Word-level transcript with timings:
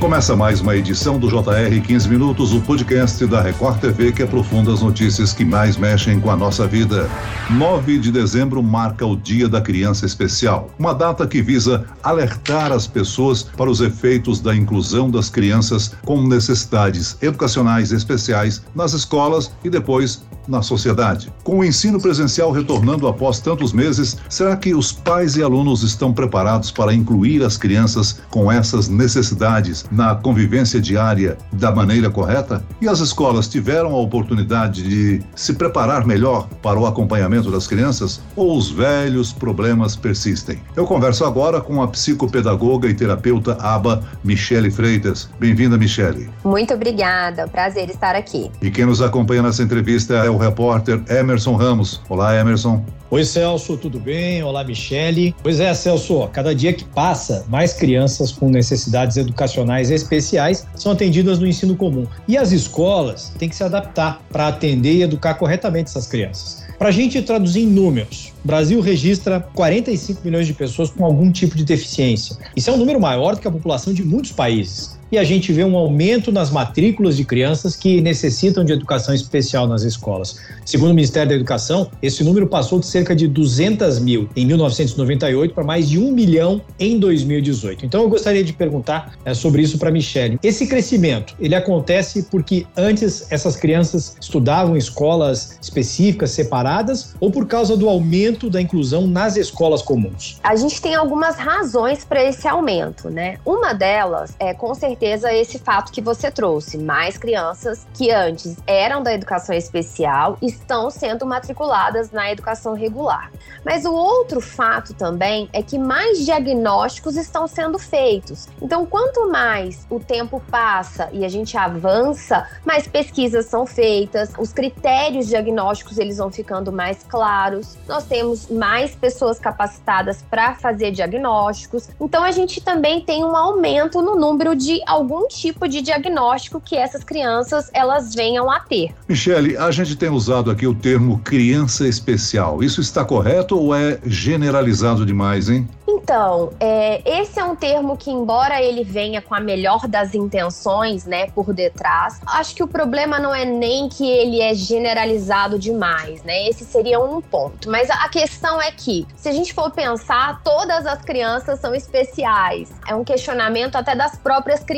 Começa 0.00 0.36
mais 0.36 0.60
uma 0.60 0.76
edição 0.76 1.18
do 1.18 1.26
JR 1.26 1.80
15 1.84 2.08
Minutos, 2.08 2.52
o 2.52 2.60
podcast 2.60 3.26
da 3.26 3.42
Record 3.42 3.80
TV 3.80 4.12
que 4.12 4.22
aprofunda 4.22 4.72
as 4.72 4.80
notícias 4.80 5.32
que 5.32 5.44
mais 5.44 5.76
mexem 5.76 6.20
com 6.20 6.30
a 6.30 6.36
nossa 6.36 6.68
vida. 6.68 7.10
9 7.50 7.98
de 7.98 8.12
dezembro 8.12 8.62
marca 8.62 9.04
o 9.04 9.16
Dia 9.16 9.48
da 9.48 9.60
Criança 9.60 10.06
Especial, 10.06 10.70
uma 10.78 10.94
data 10.94 11.26
que 11.26 11.42
visa 11.42 11.84
alertar 12.00 12.70
as 12.70 12.86
pessoas 12.86 13.42
para 13.42 13.68
os 13.68 13.80
efeitos 13.80 14.40
da 14.40 14.54
inclusão 14.54 15.10
das 15.10 15.28
crianças 15.28 15.92
com 16.04 16.22
necessidades 16.22 17.18
educacionais 17.20 17.90
especiais 17.90 18.62
nas 18.76 18.92
escolas 18.92 19.50
e 19.64 19.68
depois 19.68 20.22
na 20.48 20.62
sociedade. 20.62 21.32
Com 21.44 21.58
o 21.58 21.64
ensino 21.64 22.00
presencial 22.00 22.50
retornando 22.50 23.06
após 23.06 23.38
tantos 23.38 23.72
meses, 23.72 24.16
será 24.28 24.56
que 24.56 24.74
os 24.74 24.90
pais 24.90 25.36
e 25.36 25.42
alunos 25.42 25.82
estão 25.82 26.12
preparados 26.12 26.70
para 26.70 26.94
incluir 26.94 27.44
as 27.44 27.56
crianças 27.56 28.20
com 28.30 28.50
essas 28.50 28.88
necessidades 28.88 29.84
na 29.90 30.14
convivência 30.14 30.80
diária 30.80 31.36
da 31.52 31.70
maneira 31.70 32.10
correta? 32.10 32.64
E 32.80 32.88
as 32.88 33.00
escolas 33.00 33.48
tiveram 33.48 33.94
a 33.94 34.00
oportunidade 34.00 34.82
de 34.82 35.22
se 35.36 35.52
preparar 35.52 36.06
melhor 36.06 36.48
para 36.62 36.78
o 36.78 36.86
acompanhamento 36.86 37.50
das 37.50 37.66
crianças 37.66 38.20
ou 38.34 38.56
os 38.56 38.70
velhos 38.70 39.32
problemas 39.32 39.94
persistem? 39.94 40.60
Eu 40.74 40.86
converso 40.86 41.24
agora 41.24 41.60
com 41.60 41.82
a 41.82 41.88
psicopedagoga 41.88 42.88
e 42.88 42.94
terapeuta 42.94 43.58
ABA, 43.60 44.02
Michele 44.24 44.70
Freitas. 44.70 45.28
Bem-vinda, 45.38 45.76
Michele. 45.76 46.30
Muito 46.44 46.72
obrigada, 46.72 47.46
prazer 47.46 47.90
estar 47.90 48.14
aqui. 48.14 48.50
E 48.62 48.70
quem 48.70 48.86
nos 48.86 49.02
acompanha 49.02 49.42
nessa 49.42 49.62
entrevista 49.62 50.14
é 50.14 50.30
o 50.30 50.37
repórter 50.38 51.02
Emerson 51.10 51.54
Ramos. 51.54 52.00
Olá, 52.08 52.34
Emerson. 52.34 52.82
Oi, 53.10 53.24
Celso, 53.24 53.76
tudo 53.76 53.98
bem? 53.98 54.42
Olá, 54.42 54.62
Michele. 54.62 55.34
Pois 55.42 55.60
é, 55.60 55.72
Celso, 55.72 56.28
cada 56.32 56.54
dia 56.54 56.72
que 56.72 56.84
passa, 56.84 57.44
mais 57.48 57.72
crianças 57.72 58.30
com 58.30 58.50
necessidades 58.50 59.16
educacionais 59.16 59.90
especiais 59.90 60.66
são 60.74 60.92
atendidas 60.92 61.38
no 61.38 61.46
ensino 61.46 61.74
comum. 61.74 62.06
E 62.26 62.36
as 62.36 62.52
escolas 62.52 63.32
têm 63.38 63.48
que 63.48 63.56
se 63.56 63.64
adaptar 63.64 64.20
para 64.30 64.48
atender 64.48 64.96
e 64.96 65.02
educar 65.02 65.34
corretamente 65.34 65.88
essas 65.88 66.06
crianças. 66.06 66.68
Para 66.78 66.90
a 66.90 66.92
gente 66.92 67.20
traduzir 67.22 67.62
em 67.62 67.66
números, 67.66 68.32
o 68.44 68.46
Brasil 68.46 68.80
registra 68.80 69.40
45 69.54 70.20
milhões 70.22 70.46
de 70.46 70.52
pessoas 70.52 70.90
com 70.90 71.04
algum 71.04 71.32
tipo 71.32 71.56
de 71.56 71.64
deficiência. 71.64 72.36
Isso 72.54 72.68
é 72.68 72.72
um 72.72 72.76
número 72.76 73.00
maior 73.00 73.34
do 73.34 73.40
que 73.40 73.48
a 73.48 73.50
população 73.50 73.92
de 73.92 74.04
muitos 74.04 74.32
países 74.32 74.97
e 75.10 75.18
a 75.18 75.24
gente 75.24 75.52
vê 75.52 75.64
um 75.64 75.76
aumento 75.76 76.30
nas 76.30 76.50
matrículas 76.50 77.16
de 77.16 77.24
crianças 77.24 77.74
que 77.74 78.00
necessitam 78.00 78.64
de 78.64 78.72
educação 78.72 79.14
especial 79.14 79.66
nas 79.66 79.82
escolas. 79.82 80.38
Segundo 80.64 80.90
o 80.90 80.94
Ministério 80.94 81.30
da 81.30 81.34
Educação, 81.34 81.90
esse 82.02 82.22
número 82.22 82.46
passou 82.46 82.78
de 82.78 82.86
cerca 82.86 83.16
de 83.16 83.26
200 83.26 83.98
mil 84.00 84.28
em 84.36 84.46
1998 84.46 85.54
para 85.54 85.64
mais 85.64 85.88
de 85.88 85.98
um 85.98 86.12
milhão 86.12 86.60
em 86.78 86.98
2018. 86.98 87.86
Então 87.86 88.02
eu 88.02 88.08
gostaria 88.08 88.44
de 88.44 88.52
perguntar 88.52 89.14
é, 89.24 89.32
sobre 89.32 89.62
isso 89.62 89.78
para 89.78 89.90
Michelle. 89.90 90.38
Esse 90.42 90.66
crescimento, 90.66 91.34
ele 91.40 91.54
acontece 91.54 92.24
porque 92.24 92.66
antes 92.76 93.30
essas 93.32 93.56
crianças 93.56 94.16
estudavam 94.20 94.74
em 94.74 94.78
escolas 94.78 95.58
específicas, 95.60 96.30
separadas, 96.30 97.14
ou 97.20 97.30
por 97.30 97.46
causa 97.46 97.76
do 97.76 97.88
aumento 97.88 98.50
da 98.50 98.60
inclusão 98.60 99.06
nas 99.06 99.36
escolas 99.36 99.80
comuns? 99.80 100.38
A 100.42 100.54
gente 100.56 100.80
tem 100.82 100.94
algumas 100.94 101.36
razões 101.36 102.04
para 102.04 102.22
esse 102.22 102.46
aumento, 102.46 103.08
né? 103.08 103.38
Uma 103.44 103.72
delas 103.72 104.34
é 104.38 104.52
com 104.52 104.74
certeza 104.74 104.97
certeza 104.98 105.32
esse 105.32 105.60
fato 105.60 105.92
que 105.92 106.00
você 106.00 106.28
trouxe. 106.30 106.76
Mais 106.76 107.16
crianças 107.16 107.86
que 107.94 108.10
antes 108.10 108.56
eram 108.66 109.00
da 109.00 109.14
educação 109.14 109.54
especial 109.54 110.36
estão 110.42 110.90
sendo 110.90 111.24
matriculadas 111.24 112.10
na 112.10 112.32
educação 112.32 112.74
regular. 112.74 113.30
Mas 113.64 113.84
o 113.84 113.92
outro 113.92 114.40
fato 114.40 114.92
também 114.94 115.48
é 115.52 115.62
que 115.62 115.78
mais 115.78 116.24
diagnósticos 116.24 117.16
estão 117.16 117.46
sendo 117.46 117.78
feitos. 117.78 118.48
Então, 118.60 118.84
quanto 118.84 119.30
mais 119.30 119.86
o 119.88 120.00
tempo 120.00 120.42
passa 120.50 121.08
e 121.12 121.24
a 121.24 121.28
gente 121.28 121.56
avança, 121.56 122.46
mais 122.64 122.88
pesquisas 122.88 123.46
são 123.46 123.66
feitas, 123.66 124.32
os 124.36 124.52
critérios 124.52 125.28
diagnósticos 125.28 125.98
eles 125.98 126.18
vão 126.18 126.30
ficando 126.30 126.72
mais 126.72 127.04
claros. 127.04 127.76
Nós 127.86 128.04
temos 128.04 128.48
mais 128.48 128.96
pessoas 128.96 129.38
capacitadas 129.38 130.22
para 130.28 130.54
fazer 130.56 130.90
diagnósticos. 130.90 131.88
Então, 132.00 132.24
a 132.24 132.32
gente 132.32 132.60
também 132.60 133.00
tem 133.00 133.24
um 133.24 133.36
aumento 133.36 134.02
no 134.02 134.16
número 134.16 134.56
de 134.56 134.82
algum 134.88 135.28
tipo 135.28 135.68
de 135.68 135.82
diagnóstico 135.82 136.60
que 136.60 136.76
essas 136.76 137.04
crianças 137.04 137.70
elas 137.72 138.14
venham 138.14 138.50
a 138.50 138.60
ter. 138.60 138.94
Michele, 139.08 139.56
a 139.56 139.70
gente 139.70 139.94
tem 139.96 140.08
usado 140.08 140.50
aqui 140.50 140.66
o 140.66 140.74
termo 140.74 141.18
criança 141.18 141.86
especial. 141.86 142.62
Isso 142.62 142.80
está 142.80 143.04
correto 143.04 143.58
ou 143.58 143.74
é 143.74 143.98
generalizado 144.04 145.04
demais, 145.04 145.48
hein? 145.48 145.68
Então, 145.86 146.52
é, 146.60 147.02
esse 147.04 147.38
é 147.38 147.44
um 147.44 147.54
termo 147.54 147.96
que, 147.96 148.10
embora 148.10 148.62
ele 148.62 148.84
venha 148.84 149.20
com 149.20 149.34
a 149.34 149.40
melhor 149.40 149.86
das 149.86 150.14
intenções, 150.14 151.04
né, 151.04 151.26
por 151.30 151.52
detrás, 151.52 152.20
acho 152.26 152.54
que 152.54 152.62
o 152.62 152.68
problema 152.68 153.18
não 153.18 153.34
é 153.34 153.44
nem 153.44 153.88
que 153.88 154.08
ele 154.08 154.40
é 154.40 154.54
generalizado 154.54 155.58
demais, 155.58 156.22
né? 156.22 156.48
Esse 156.48 156.64
seria 156.64 157.00
um 157.00 157.20
ponto. 157.20 157.70
Mas 157.70 157.90
a 157.90 158.08
questão 158.08 158.60
é 158.60 158.70
que, 158.70 159.06
se 159.16 159.28
a 159.28 159.32
gente 159.32 159.52
for 159.52 159.70
pensar, 159.70 160.40
todas 160.42 160.86
as 160.86 161.02
crianças 161.02 161.60
são 161.60 161.74
especiais. 161.74 162.70
É 162.86 162.94
um 162.94 163.04
questionamento 163.04 163.76
até 163.76 163.94
das 163.94 164.16
próprias 164.16 164.60
crianças. 164.60 164.77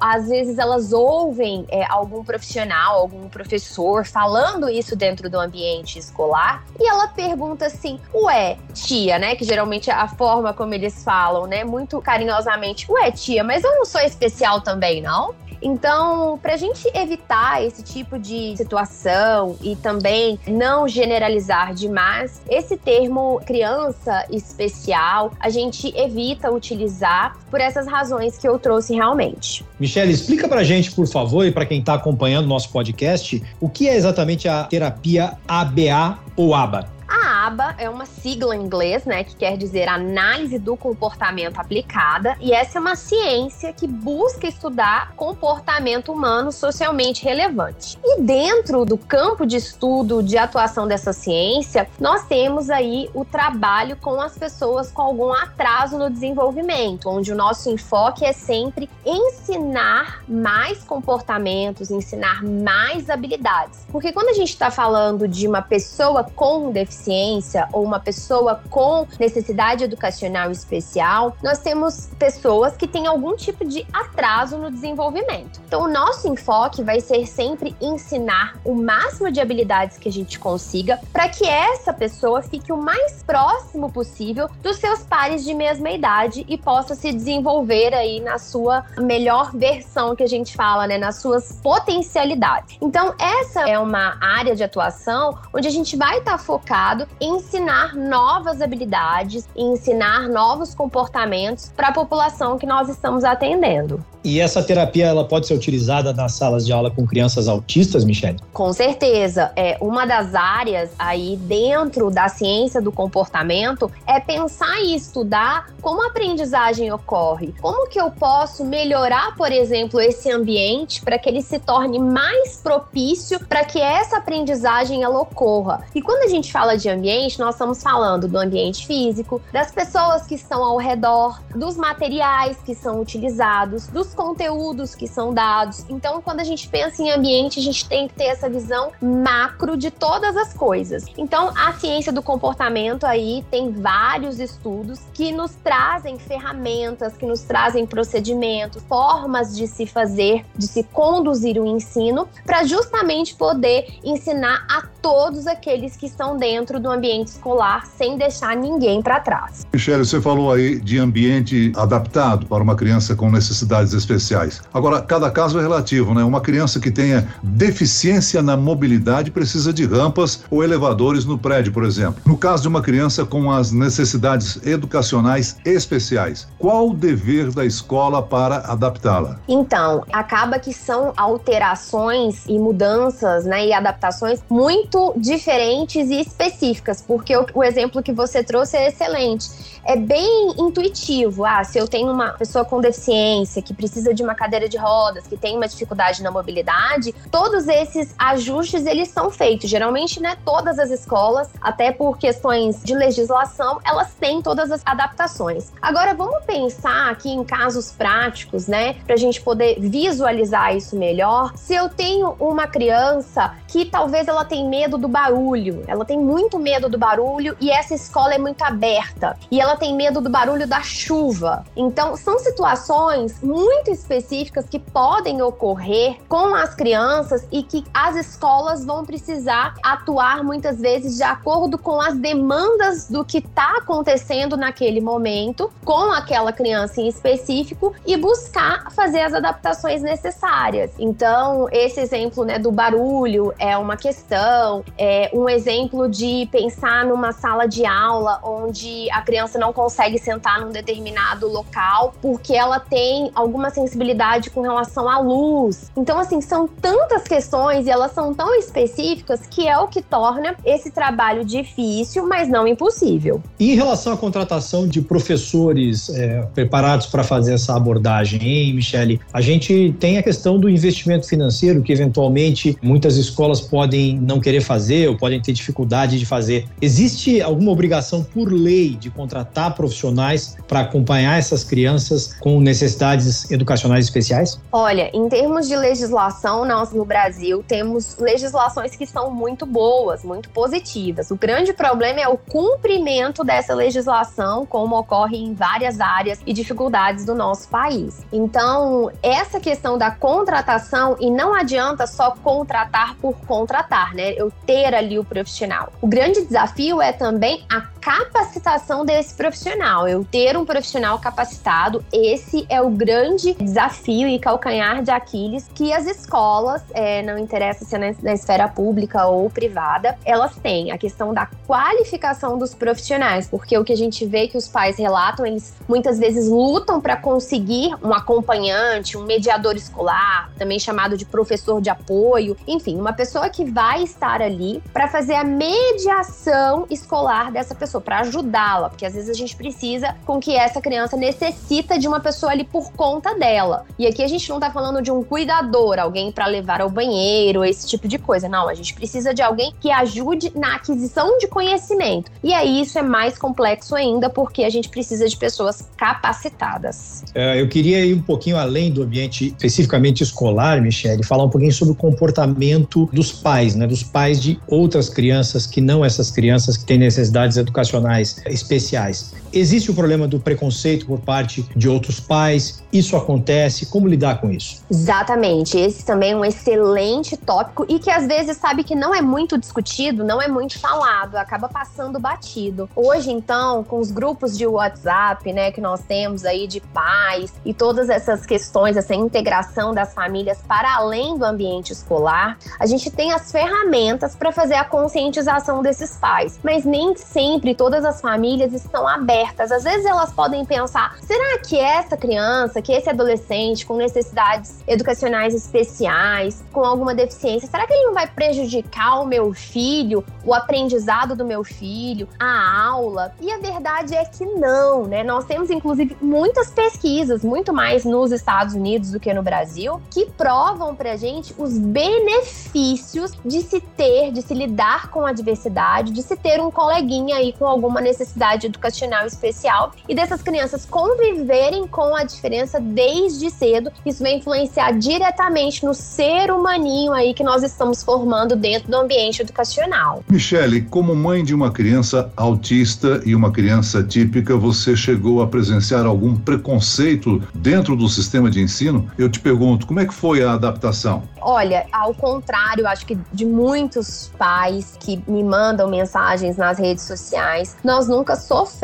Às 0.00 0.28
vezes 0.28 0.58
elas 0.58 0.92
ouvem 0.92 1.64
é, 1.68 1.84
algum 1.90 2.24
profissional, 2.24 2.98
algum 2.98 3.28
professor 3.28 4.06
falando 4.06 4.68
isso 4.68 4.96
dentro 4.96 5.28
do 5.28 5.38
ambiente 5.38 5.98
escolar 5.98 6.64
e 6.78 6.88
ela 6.88 7.08
pergunta 7.08 7.66
assim: 7.66 7.98
Ué, 8.14 8.56
tia, 8.72 9.18
né? 9.18 9.34
Que 9.34 9.44
geralmente 9.44 9.90
é 9.90 9.94
a 9.94 10.08
forma 10.08 10.52
como 10.52 10.74
eles 10.74 11.02
falam, 11.04 11.46
né? 11.46 11.64
Muito 11.64 12.00
carinhosamente. 12.00 12.90
Ué, 12.90 13.10
tia, 13.10 13.42
mas 13.44 13.64
eu 13.64 13.74
não 13.76 13.84
sou 13.84 14.00
especial 14.00 14.60
também, 14.60 15.00
não? 15.02 15.34
Então, 15.64 16.38
para 16.42 16.52
a 16.52 16.56
gente 16.58 16.86
evitar 16.94 17.64
esse 17.64 17.82
tipo 17.82 18.18
de 18.18 18.54
situação 18.54 19.56
e 19.62 19.74
também 19.74 20.38
não 20.46 20.86
generalizar 20.86 21.72
demais, 21.72 22.42
esse 22.50 22.76
termo 22.76 23.40
criança 23.46 24.26
especial 24.30 25.32
a 25.40 25.48
gente 25.48 25.90
evita 25.96 26.52
utilizar 26.52 27.38
por 27.54 27.60
essas 27.60 27.86
razões 27.86 28.36
que 28.36 28.48
eu 28.48 28.58
trouxe 28.58 28.94
realmente. 28.94 29.64
Michelle, 29.78 30.10
explica 30.12 30.48
para 30.48 30.62
a 30.62 30.64
gente, 30.64 30.90
por 30.90 31.06
favor, 31.06 31.46
e 31.46 31.52
para 31.52 31.64
quem 31.64 31.78
está 31.78 31.94
acompanhando 31.94 32.48
nosso 32.48 32.68
podcast, 32.70 33.40
o 33.60 33.68
que 33.68 33.88
é 33.88 33.94
exatamente 33.94 34.48
a 34.48 34.64
terapia 34.64 35.34
ABA 35.46 36.18
ou 36.36 36.52
ABA? 36.52 36.93
ABA 37.24 37.74
é 37.78 37.88
uma 37.88 38.04
sigla 38.04 38.54
em 38.54 38.60
inglês, 38.60 39.06
né, 39.06 39.24
que 39.24 39.34
quer 39.34 39.56
dizer 39.56 39.88
análise 39.88 40.58
do 40.58 40.76
comportamento 40.76 41.58
aplicada, 41.58 42.36
e 42.38 42.52
essa 42.52 42.78
é 42.78 42.80
uma 42.80 42.96
ciência 42.96 43.72
que 43.72 43.86
busca 43.86 44.46
estudar 44.46 45.12
comportamento 45.16 46.12
humano 46.12 46.52
socialmente 46.52 47.24
relevante. 47.24 47.98
E 48.04 48.20
dentro 48.20 48.84
do 48.84 48.98
campo 48.98 49.46
de 49.46 49.56
estudo 49.56 50.22
de 50.22 50.36
atuação 50.36 50.86
dessa 50.86 51.12
ciência, 51.12 51.88
nós 51.98 52.24
temos 52.26 52.68
aí 52.68 53.08
o 53.14 53.24
trabalho 53.24 53.96
com 53.96 54.20
as 54.20 54.36
pessoas 54.36 54.92
com 54.92 55.00
algum 55.00 55.32
atraso 55.32 55.96
no 55.96 56.10
desenvolvimento, 56.10 57.08
onde 57.08 57.32
o 57.32 57.36
nosso 57.36 57.70
enfoque 57.70 58.24
é 58.24 58.32
sempre 58.32 58.90
ensinar 59.04 60.22
mais 60.28 60.84
comportamentos, 60.84 61.90
ensinar 61.90 62.42
mais 62.42 63.08
habilidades. 63.08 63.86
Porque 63.90 64.12
quando 64.12 64.28
a 64.28 64.34
gente 64.34 64.50
está 64.50 64.70
falando 64.70 65.26
de 65.26 65.48
uma 65.48 65.62
pessoa 65.62 66.24
com 66.24 66.70
deficiência 66.70 67.13
deficiência 67.14 67.68
ou 67.72 67.84
uma 67.84 68.00
pessoa 68.00 68.60
com 68.70 69.06
necessidade 69.18 69.84
educacional 69.84 70.50
especial, 70.50 71.36
nós 71.42 71.58
temos 71.58 72.10
pessoas 72.18 72.76
que 72.76 72.88
têm 72.88 73.06
algum 73.06 73.36
tipo 73.36 73.64
de 73.64 73.86
atraso 73.92 74.58
no 74.58 74.70
desenvolvimento. 74.70 75.60
Então, 75.66 75.82
o 75.82 75.88
nosso 75.88 76.28
enfoque 76.28 76.82
vai 76.82 77.00
ser 77.00 77.26
sempre 77.26 77.74
ensinar 77.80 78.56
o 78.64 78.74
máximo 78.74 79.30
de 79.30 79.40
habilidades 79.40 79.96
que 79.96 80.08
a 80.08 80.12
gente 80.12 80.38
consiga 80.38 81.00
para 81.12 81.28
que 81.28 81.46
essa 81.46 81.92
pessoa 81.92 82.42
fique 82.42 82.72
o 82.72 82.76
mais 82.76 83.22
próximo 83.22 83.90
possível 83.90 84.48
dos 84.62 84.76
seus 84.78 85.00
pares 85.00 85.44
de 85.44 85.54
mesma 85.54 85.90
idade 85.90 86.44
e 86.48 86.58
possa 86.58 86.94
se 86.94 87.12
desenvolver 87.12 87.94
aí 87.94 88.20
na 88.20 88.38
sua 88.38 88.84
melhor 88.98 89.52
versão 89.54 90.16
que 90.16 90.22
a 90.22 90.28
gente 90.28 90.54
fala, 90.54 90.86
né, 90.86 90.98
nas 90.98 91.16
suas 91.16 91.52
potencialidades. 91.62 92.76
Então, 92.80 93.14
essa 93.18 93.68
é 93.68 93.78
uma 93.78 94.16
área 94.20 94.56
de 94.56 94.64
atuação 94.64 95.38
onde 95.52 95.68
a 95.68 95.70
gente 95.70 95.96
vai 95.96 96.18
estar 96.18 96.32
tá 96.32 96.38
focado 96.38 97.03
ensinar 97.20 97.94
novas 97.94 98.60
habilidades, 98.60 99.48
ensinar 99.56 100.28
novos 100.28 100.74
comportamentos 100.74 101.72
para 101.76 101.88
a 101.88 101.92
população 101.92 102.58
que 102.58 102.66
nós 102.66 102.88
estamos 102.88 103.24
atendendo. 103.24 104.04
E 104.24 104.40
essa 104.40 104.62
terapia 104.62 105.04
ela 105.04 105.28
pode 105.28 105.46
ser 105.46 105.52
utilizada 105.52 106.10
nas 106.14 106.32
salas 106.32 106.64
de 106.64 106.72
aula 106.72 106.90
com 106.90 107.06
crianças 107.06 107.46
autistas, 107.46 108.06
Michelle? 108.06 108.38
Com 108.54 108.72
certeza. 108.72 109.52
É 109.54 109.76
uma 109.82 110.06
das 110.06 110.34
áreas 110.34 110.92
aí 110.98 111.36
dentro 111.36 112.10
da 112.10 112.26
ciência 112.28 112.80
do 112.80 112.90
comportamento 112.90 113.92
é 114.06 114.18
pensar 114.18 114.80
e 114.80 114.94
estudar 114.94 115.66
como 115.82 116.02
a 116.02 116.06
aprendizagem 116.06 116.90
ocorre. 116.90 117.54
Como 117.60 117.86
que 117.86 118.00
eu 118.00 118.10
posso 118.10 118.64
melhorar, 118.64 119.36
por 119.36 119.52
exemplo, 119.52 120.00
esse 120.00 120.30
ambiente 120.30 121.02
para 121.02 121.18
que 121.18 121.28
ele 121.28 121.42
se 121.42 121.58
torne 121.58 121.98
mais 121.98 122.56
propício 122.62 123.38
para 123.46 123.62
que 123.62 123.78
essa 123.78 124.16
aprendizagem 124.16 125.02
ela 125.02 125.20
ocorra. 125.20 125.84
E 125.94 126.00
quando 126.00 126.22
a 126.22 126.28
gente 126.28 126.50
fala 126.50 126.78
de 126.78 126.83
ambiente 126.88 127.14
ambiente, 127.14 127.38
nós 127.38 127.54
estamos 127.54 127.82
falando 127.82 128.26
do 128.26 128.38
ambiente 128.38 128.86
físico, 128.86 129.40
das 129.52 129.70
pessoas 129.70 130.26
que 130.26 130.34
estão 130.34 130.64
ao 130.64 130.76
redor, 130.76 131.40
dos 131.54 131.76
materiais 131.76 132.56
que 132.64 132.74
são 132.74 133.00
utilizados, 133.00 133.86
dos 133.88 134.14
conteúdos 134.14 134.94
que 134.94 135.06
são 135.06 135.32
dados. 135.32 135.84
Então, 135.88 136.20
quando 136.20 136.40
a 136.40 136.44
gente 136.44 136.68
pensa 136.68 137.02
em 137.02 137.10
ambiente, 137.10 137.60
a 137.60 137.62
gente 137.62 137.88
tem 137.88 138.08
que 138.08 138.14
ter 138.14 138.24
essa 138.24 138.48
visão 138.48 138.92
macro 139.00 139.76
de 139.76 139.90
todas 139.90 140.36
as 140.36 140.54
coisas. 140.54 141.04
Então, 141.16 141.52
a 141.56 141.72
ciência 141.74 142.12
do 142.12 142.22
comportamento 142.22 143.04
aí 143.04 143.44
tem 143.50 143.72
vários 143.72 144.38
estudos 144.40 145.00
que 145.12 145.32
nos 145.32 145.54
trazem 145.56 146.18
ferramentas, 146.18 147.16
que 147.16 147.26
nos 147.26 147.42
trazem 147.42 147.86
procedimentos, 147.86 148.82
formas 148.84 149.56
de 149.56 149.66
se 149.66 149.86
fazer, 149.86 150.44
de 150.56 150.66
se 150.66 150.82
conduzir 150.84 151.58
o 151.58 151.66
ensino, 151.66 152.28
para 152.44 152.64
justamente 152.64 153.34
poder 153.34 153.98
ensinar 154.02 154.66
a 154.68 154.82
todos 155.00 155.46
aqueles 155.46 155.96
que 155.96 156.06
estão 156.06 156.36
dentro 156.36 156.73
do 156.78 156.90
ambiente 156.90 157.28
escolar 157.28 157.86
sem 157.86 158.16
deixar 158.16 158.56
ninguém 158.56 159.02
para 159.02 159.20
trás. 159.20 159.66
Michele, 159.72 160.04
você 160.04 160.20
falou 160.20 160.52
aí 160.52 160.80
de 160.80 160.98
ambiente 160.98 161.72
adaptado 161.76 162.46
para 162.46 162.62
uma 162.62 162.74
criança 162.74 163.14
com 163.14 163.30
necessidades 163.30 163.92
especiais. 163.92 164.62
Agora, 164.72 165.00
cada 165.02 165.30
caso 165.30 165.58
é 165.58 165.62
relativo, 165.62 166.14
né? 166.14 166.24
Uma 166.24 166.40
criança 166.40 166.80
que 166.80 166.90
tenha 166.90 167.28
deficiência 167.42 168.42
na 168.42 168.56
mobilidade 168.56 169.30
precisa 169.30 169.72
de 169.72 169.84
rampas 169.84 170.44
ou 170.50 170.62
elevadores 170.62 171.24
no 171.24 171.38
prédio, 171.38 171.72
por 171.72 171.84
exemplo. 171.84 172.22
No 172.26 172.36
caso 172.36 172.62
de 172.62 172.68
uma 172.68 172.82
criança 172.82 173.24
com 173.24 173.50
as 173.50 173.72
necessidades 173.72 174.58
educacionais 174.66 175.56
especiais, 175.64 176.48
qual 176.58 176.90
o 176.90 176.94
dever 176.94 177.50
da 177.52 177.64
escola 177.64 178.22
para 178.22 178.58
adaptá-la? 178.58 179.38
Então, 179.48 180.04
acaba 180.12 180.58
que 180.58 180.72
são 180.72 181.12
alterações 181.16 182.44
e 182.46 182.58
mudanças, 182.58 183.44
né, 183.44 183.66
e 183.66 183.72
adaptações 183.72 184.42
muito 184.48 185.14
diferentes 185.16 186.10
e 186.10 186.20
específicas, 186.20 186.63
porque 187.06 187.36
o, 187.36 187.46
o 187.54 187.64
exemplo 187.64 188.02
que 188.02 188.12
você 188.12 188.42
trouxe 188.42 188.76
é 188.76 188.88
excelente 188.88 189.73
é 189.84 189.96
bem 189.96 190.54
intuitivo. 190.58 191.44
Ah, 191.44 191.62
se 191.64 191.78
eu 191.78 191.86
tenho 191.86 192.10
uma 192.10 192.30
pessoa 192.30 192.64
com 192.64 192.80
deficiência 192.80 193.62
que 193.62 193.74
precisa 193.74 194.14
de 194.14 194.22
uma 194.22 194.34
cadeira 194.34 194.68
de 194.68 194.76
rodas, 194.76 195.26
que 195.26 195.36
tem 195.36 195.56
uma 195.56 195.68
dificuldade 195.68 196.22
na 196.22 196.30
mobilidade, 196.30 197.14
todos 197.30 197.68
esses 197.68 198.14
ajustes 198.18 198.86
eles 198.86 199.08
são 199.08 199.30
feitos. 199.30 199.68
Geralmente, 199.68 200.20
né, 200.20 200.36
todas 200.44 200.78
as 200.78 200.90
escolas, 200.90 201.50
até 201.60 201.92
por 201.92 202.18
questões 202.18 202.82
de 202.82 202.94
legislação, 202.94 203.78
elas 203.84 204.12
têm 204.14 204.42
todas 204.42 204.70
as 204.70 204.82
adaptações. 204.84 205.72
Agora, 205.80 206.14
vamos 206.14 206.44
pensar 206.44 207.10
aqui 207.10 207.30
em 207.30 207.44
casos 207.44 207.92
práticos, 207.92 208.66
né, 208.66 208.94
para 209.04 209.14
a 209.14 209.18
gente 209.18 209.40
poder 209.40 209.78
visualizar 209.78 210.74
isso 210.74 210.96
melhor. 210.96 211.52
Se 211.56 211.74
eu 211.74 211.88
tenho 211.88 212.36
uma 212.40 212.66
criança 212.66 213.54
que 213.68 213.84
talvez 213.84 214.28
ela 214.28 214.44
tenha 214.44 214.68
medo 214.68 214.96
do 214.96 215.08
barulho, 215.08 215.82
ela 215.86 216.04
tem 216.04 216.18
muito 216.18 216.58
medo 216.58 216.88
do 216.88 216.98
barulho 216.98 217.56
e 217.60 217.70
essa 217.70 217.94
escola 217.94 218.34
é 218.34 218.38
muito 218.38 218.62
aberta 218.62 219.36
e 219.50 219.60
ela 219.60 219.73
ela 219.74 219.76
tem 219.76 219.94
medo 219.94 220.20
do 220.20 220.30
barulho 220.30 220.66
da 220.66 220.82
chuva. 220.82 221.64
Então, 221.76 222.16
são 222.16 222.38
situações 222.38 223.42
muito 223.42 223.90
específicas 223.90 224.66
que 224.68 224.78
podem 224.78 225.42
ocorrer 225.42 226.18
com 226.28 226.54
as 226.54 226.74
crianças 226.74 227.46
e 227.50 227.62
que 227.62 227.84
as 227.92 228.16
escolas 228.16 228.84
vão 228.84 229.04
precisar 229.04 229.74
atuar 229.82 230.44
muitas 230.44 230.80
vezes 230.80 231.16
de 231.16 231.22
acordo 231.22 231.76
com 231.76 232.00
as 232.00 232.16
demandas 232.16 233.08
do 233.08 233.24
que 233.24 233.38
está 233.38 233.78
acontecendo 233.78 234.56
naquele 234.56 235.00
momento 235.00 235.70
com 235.84 236.12
aquela 236.12 236.52
criança 236.52 237.00
em 237.00 237.08
específico 237.08 237.92
e 238.06 238.16
buscar 238.16 238.92
fazer 238.92 239.22
as 239.22 239.34
adaptações 239.34 240.02
necessárias. 240.02 240.92
Então, 240.98 241.68
esse 241.72 242.00
exemplo 242.00 242.44
né, 242.44 242.58
do 242.58 242.70
barulho 242.70 243.52
é 243.58 243.76
uma 243.76 243.96
questão, 243.96 244.84
é 244.96 245.30
um 245.32 245.48
exemplo 245.48 246.08
de 246.08 246.48
pensar 246.52 247.04
numa 247.04 247.32
sala 247.32 247.66
de 247.66 247.84
aula 247.84 248.38
onde 248.44 249.10
a 249.10 249.20
criança 249.22 249.58
não 249.58 249.63
consegue 249.72 250.18
sentar 250.18 250.60
num 250.60 250.70
determinado 250.70 251.48
local 251.48 252.14
porque 252.20 252.54
ela 252.54 252.78
tem 252.78 253.30
alguma 253.34 253.70
sensibilidade 253.70 254.50
com 254.50 254.60
relação 254.60 255.08
à 255.08 255.18
luz. 255.18 255.90
Então, 255.96 256.18
assim, 256.18 256.40
são 256.40 256.66
tantas 256.66 257.24
questões 257.24 257.86
e 257.86 257.90
elas 257.90 258.12
são 258.12 258.34
tão 258.34 258.54
específicas 258.54 259.46
que 259.46 259.66
é 259.66 259.78
o 259.78 259.88
que 259.88 260.02
torna 260.02 260.56
esse 260.64 260.90
trabalho 260.90 261.44
difícil, 261.44 262.26
mas 262.26 262.48
não 262.48 262.66
impossível. 262.66 263.42
E 263.58 263.72
em 263.72 263.76
relação 263.76 264.12
à 264.12 264.16
contratação 264.16 264.86
de 264.88 265.00
professores 265.00 266.08
é, 266.10 266.42
preparados 266.54 267.06
para 267.06 267.22
fazer 267.22 267.54
essa 267.54 267.76
abordagem, 267.76 268.40
hein, 268.42 268.74
Michele? 268.74 269.20
A 269.32 269.40
gente 269.40 269.94
tem 269.98 270.18
a 270.18 270.22
questão 270.22 270.58
do 270.58 270.68
investimento 270.68 271.28
financeiro, 271.28 271.82
que 271.82 271.92
eventualmente 271.92 272.76
muitas 272.82 273.16
escolas 273.16 273.60
podem 273.60 274.18
não 274.18 274.40
querer 274.40 274.60
fazer 274.60 275.08
ou 275.08 275.16
podem 275.16 275.40
ter 275.40 275.52
dificuldade 275.52 276.18
de 276.18 276.26
fazer. 276.26 276.66
Existe 276.80 277.40
alguma 277.40 277.70
obrigação 277.70 278.22
por 278.22 278.52
lei 278.52 278.90
de 278.90 279.10
contratar 279.10 279.43
contratar 279.44 279.74
profissionais 279.74 280.56
para 280.66 280.80
acompanhar 280.80 281.38
essas 281.38 281.62
crianças 281.62 282.34
com 282.40 282.60
necessidades 282.60 283.50
educacionais 283.50 284.06
especiais? 284.06 284.60
Olha, 284.72 285.10
em 285.12 285.28
termos 285.28 285.68
de 285.68 285.76
legislação, 285.76 286.64
nós 286.64 286.92
no 286.92 287.04
Brasil 287.04 287.64
temos 287.66 288.16
legislações 288.18 288.96
que 288.96 289.06
são 289.06 289.30
muito 289.30 289.66
boas, 289.66 290.24
muito 290.24 290.48
positivas. 290.50 291.30
O 291.30 291.36
grande 291.36 291.72
problema 291.72 292.20
é 292.20 292.28
o 292.28 292.36
cumprimento 292.36 293.44
dessa 293.44 293.74
legislação, 293.74 294.66
como 294.66 294.98
ocorre 294.98 295.36
em 295.36 295.54
várias 295.54 296.00
áreas 296.00 296.40
e 296.46 296.52
dificuldades 296.52 297.24
do 297.24 297.34
nosso 297.34 297.68
país. 297.68 298.22
Então, 298.32 299.10
essa 299.22 299.60
questão 299.60 299.98
da 299.98 300.10
contratação, 300.10 301.16
e 301.20 301.30
não 301.30 301.54
adianta 301.54 302.06
só 302.06 302.30
contratar 302.30 303.16
por 303.16 303.34
contratar, 303.46 304.14
né? 304.14 304.32
Eu 304.32 304.52
ter 304.66 304.94
ali 304.94 305.18
o 305.18 305.24
profissional. 305.24 305.92
O 306.00 306.06
grande 306.06 306.44
desafio 306.44 307.00
é 307.00 307.12
também 307.12 307.64
a 307.70 307.80
capacitação 308.04 309.04
desse 309.04 309.33
profissional. 309.34 310.08
Eu 310.08 310.24
ter 310.24 310.56
um 310.56 310.64
profissional 310.64 311.18
capacitado, 311.18 312.04
esse 312.12 312.64
é 312.68 312.80
o 312.80 312.90
grande 312.90 313.54
desafio 313.54 314.28
e 314.28 314.38
calcanhar 314.38 315.02
de 315.02 315.10
Aquiles 315.10 315.68
que 315.74 315.92
as 315.92 316.06
escolas, 316.06 316.82
é, 316.92 317.22
não 317.22 317.38
interessa 317.38 317.84
se 317.84 317.94
é 317.94 317.98
na, 317.98 318.14
na 318.22 318.32
esfera 318.32 318.68
pública 318.68 319.26
ou 319.26 319.50
privada, 319.50 320.16
elas 320.24 320.56
têm 320.56 320.90
a 320.90 320.98
questão 320.98 321.34
da 321.34 321.46
qualificação 321.66 322.58
dos 322.58 322.74
profissionais, 322.74 323.48
porque 323.48 323.76
o 323.76 323.84
que 323.84 323.92
a 323.92 323.96
gente 323.96 324.24
vê 324.26 324.48
que 324.48 324.56
os 324.56 324.68
pais 324.68 324.96
relatam, 324.96 325.46
eles 325.46 325.74
muitas 325.88 326.18
vezes 326.18 326.48
lutam 326.48 327.00
para 327.00 327.16
conseguir 327.16 327.94
um 328.02 328.12
acompanhante, 328.12 329.16
um 329.16 329.24
mediador 329.24 329.76
escolar, 329.76 330.50
também 330.58 330.78
chamado 330.78 331.16
de 331.16 331.24
professor 331.24 331.80
de 331.80 331.90
apoio, 331.90 332.56
enfim, 332.66 332.96
uma 332.96 333.12
pessoa 333.12 333.48
que 333.48 333.64
vai 333.64 334.02
estar 334.02 334.40
ali 334.40 334.82
para 334.92 335.08
fazer 335.08 335.34
a 335.34 335.44
mediação 335.44 336.86
escolar 336.90 337.50
dessa 337.50 337.74
pessoa, 337.74 338.00
para 338.00 338.20
ajudá-la, 338.20 338.88
porque 338.88 339.06
às 339.06 339.14
vezes 339.14 339.23
a 339.28 339.34
gente 339.34 339.56
precisa 339.56 340.14
com 340.24 340.40
que 340.40 340.56
essa 340.56 340.80
criança 340.80 341.16
necessita 341.16 341.98
de 341.98 342.06
uma 342.06 342.20
pessoa 342.20 342.52
ali 342.52 342.64
por 342.64 342.92
conta 342.92 343.34
dela. 343.34 343.84
E 343.98 344.06
aqui 344.06 344.22
a 344.22 344.28
gente 344.28 344.48
não 344.48 344.60
tá 344.60 344.70
falando 344.70 345.02
de 345.02 345.10
um 345.10 345.22
cuidador, 345.22 345.98
alguém 345.98 346.32
para 346.32 346.46
levar 346.46 346.80
ao 346.80 346.90
banheiro, 346.90 347.64
esse 347.64 347.86
tipo 347.86 348.08
de 348.08 348.18
coisa. 348.18 348.48
Não, 348.48 348.68
a 348.68 348.74
gente 348.74 348.94
precisa 348.94 349.32
de 349.32 349.42
alguém 349.42 349.72
que 349.80 349.90
ajude 349.90 350.52
na 350.54 350.76
aquisição 350.76 351.38
de 351.38 351.46
conhecimento. 351.46 352.30
E 352.42 352.52
aí 352.52 352.80
isso 352.80 352.98
é 352.98 353.02
mais 353.02 353.38
complexo 353.38 353.94
ainda, 353.94 354.28
porque 354.28 354.64
a 354.64 354.70
gente 354.70 354.88
precisa 354.88 355.28
de 355.28 355.36
pessoas 355.36 355.88
capacitadas. 355.96 357.24
É, 357.34 357.60
eu 357.60 357.68
queria 357.68 358.04
ir 358.04 358.14
um 358.14 358.22
pouquinho 358.22 358.56
além 358.56 358.90
do 358.90 359.02
ambiente 359.02 359.46
especificamente 359.46 360.22
escolar, 360.22 360.80
Michele, 360.80 361.22
falar 361.22 361.44
um 361.44 361.50
pouquinho 361.50 361.72
sobre 361.72 361.92
o 361.92 361.96
comportamento 361.96 363.08
dos 363.12 363.32
pais, 363.32 363.74
né? 363.74 363.86
Dos 363.86 364.02
pais 364.02 364.40
de 364.40 364.58
outras 364.68 365.08
crianças 365.08 365.66
que 365.66 365.80
não 365.80 366.04
essas 366.04 366.30
crianças 366.30 366.76
que 366.76 366.84
têm 366.84 366.98
necessidades 366.98 367.56
educacionais 367.56 368.42
especiais. 368.46 369.13
Existe 369.52 369.90
o 369.90 369.94
problema 369.94 370.26
do 370.26 370.40
preconceito 370.40 371.06
por 371.06 371.20
parte 371.20 371.64
de 371.76 371.88
outros 371.88 372.18
pais? 372.18 372.82
Isso 372.92 373.16
acontece? 373.16 373.86
Como 373.86 374.08
lidar 374.08 374.40
com 374.40 374.50
isso? 374.50 374.82
Exatamente. 374.90 375.78
Esse 375.78 376.04
também 376.04 376.32
é 376.32 376.36
um 376.36 376.44
excelente 376.44 377.36
tópico 377.36 377.86
e 377.88 378.00
que 378.00 378.10
às 378.10 378.26
vezes 378.26 378.56
sabe 378.56 378.82
que 378.82 378.96
não 378.96 379.14
é 379.14 379.22
muito 379.22 379.56
discutido, 379.56 380.24
não 380.24 380.42
é 380.42 380.48
muito 380.48 380.78
falado, 380.80 381.36
acaba 381.36 381.68
passando 381.68 382.18
batido. 382.18 382.88
Hoje, 382.96 383.30
então, 383.30 383.84
com 383.84 384.00
os 384.00 384.10
grupos 384.10 384.58
de 384.58 384.66
WhatsApp, 384.66 385.52
né, 385.52 385.70
que 385.70 385.80
nós 385.80 386.00
temos 386.00 386.44
aí 386.44 386.66
de 386.66 386.80
pais 386.80 387.52
e 387.64 387.72
todas 387.72 388.08
essas 388.08 388.44
questões, 388.44 388.96
essa 388.96 389.14
integração 389.14 389.94
das 389.94 390.12
famílias 390.14 390.58
para 390.66 390.96
além 390.96 391.38
do 391.38 391.44
ambiente 391.44 391.92
escolar, 391.92 392.58
a 392.78 392.86
gente 392.86 393.10
tem 393.10 393.32
as 393.32 393.52
ferramentas 393.52 394.34
para 394.34 394.50
fazer 394.50 394.74
a 394.74 394.84
conscientização 394.84 395.82
desses 395.82 396.16
pais. 396.16 396.58
Mas 396.62 396.84
nem 396.84 397.14
sempre 397.16 397.74
todas 397.74 398.04
as 398.04 398.20
famílias 398.20 398.72
estão 398.72 399.03
abertas. 399.06 399.70
Às 399.70 399.84
vezes 399.84 400.06
elas 400.06 400.32
podem 400.32 400.64
pensar: 400.64 401.16
será 401.22 401.58
que 401.58 401.78
essa 401.78 402.16
criança, 402.16 402.80
que 402.80 402.92
esse 402.92 403.10
adolescente 403.10 403.84
com 403.84 403.96
necessidades 403.96 404.82
educacionais 404.86 405.54
especiais, 405.54 406.64
com 406.72 406.84
alguma 406.84 407.14
deficiência, 407.14 407.68
será 407.68 407.86
que 407.86 407.92
ele 407.92 408.06
não 408.06 408.14
vai 408.14 408.26
prejudicar 408.26 409.20
o 409.20 409.26
meu 409.26 409.52
filho, 409.52 410.24
o 410.44 410.54
aprendizado 410.54 411.36
do 411.36 411.44
meu 411.44 411.64
filho, 411.64 412.28
a 412.38 412.86
aula? 412.86 413.34
E 413.40 413.50
a 413.50 413.58
verdade 413.58 414.14
é 414.14 414.24
que 414.24 414.44
não, 414.44 415.04
né? 415.04 415.22
Nós 415.22 415.44
temos 415.44 415.70
inclusive 415.70 416.16
muitas 416.20 416.70
pesquisas, 416.70 417.44
muito 417.44 417.72
mais 417.72 418.04
nos 418.04 418.32
Estados 418.32 418.74
Unidos 418.74 419.10
do 419.10 419.20
que 419.20 419.34
no 419.34 419.42
Brasil, 419.42 420.00
que 420.10 420.26
provam 420.26 420.94
pra 420.94 421.16
gente 421.16 421.54
os 421.58 421.76
benefícios 421.78 423.32
de 423.44 423.60
se 423.60 423.80
ter 423.80 424.04
ter, 424.04 424.32
de 424.32 424.42
se 424.42 424.54
lidar 424.54 425.08
com 425.08 425.24
a 425.26 425.32
diversidade, 425.32 426.12
de 426.12 426.22
se 426.22 426.36
ter 426.36 426.60
um 426.60 426.70
coleguinha 426.70 427.36
aí 427.36 427.52
com 427.52 427.66
alguma 427.66 428.00
necessidade 428.00 428.66
educacional 428.66 428.93
especial 429.26 429.92
e 430.08 430.14
dessas 430.14 430.42
crianças 430.42 430.86
conviverem 430.86 431.86
com 431.86 432.14
a 432.14 432.24
diferença 432.24 432.80
desde 432.80 433.50
cedo. 433.50 433.90
Isso 434.04 434.22
vai 434.22 434.34
influenciar 434.34 434.92
diretamente 434.92 435.84
no 435.84 435.94
ser 435.94 436.50
humaninho 436.50 437.12
aí 437.12 437.34
que 437.34 437.42
nós 437.42 437.62
estamos 437.62 438.02
formando 438.02 438.56
dentro 438.56 438.90
do 438.90 438.96
ambiente 438.96 439.42
educacional. 439.42 440.22
Michele, 440.28 440.82
como 440.82 441.14
mãe 441.14 441.42
de 441.42 441.54
uma 441.54 441.70
criança 441.70 442.30
autista 442.36 443.20
e 443.24 443.34
uma 443.34 443.50
criança 443.50 444.02
típica, 444.02 444.56
você 444.56 444.96
chegou 444.96 445.42
a 445.42 445.46
presenciar 445.46 446.06
algum 446.06 446.36
preconceito 446.36 447.42
dentro 447.54 447.96
do 447.96 448.08
sistema 448.08 448.50
de 448.50 448.60
ensino? 448.60 449.10
Eu 449.18 449.28
te 449.28 449.40
pergunto, 449.40 449.86
como 449.86 450.00
é 450.00 450.06
que 450.06 450.14
foi 450.14 450.44
a 450.44 450.52
adaptação? 450.52 451.22
Olha, 451.40 451.86
ao 451.92 452.14
contrário, 452.14 452.86
acho 452.86 453.04
que 453.04 453.18
de 453.32 453.44
muitos 453.44 454.30
pais 454.38 454.96
que 454.98 455.22
me 455.28 455.42
mandam 455.42 455.88
mensagens 455.88 456.56
nas 456.56 456.78
redes 456.78 457.04
sociais, 457.04 457.76
nós 457.84 458.08
nunca 458.08 458.34
sofremos, 458.34 458.83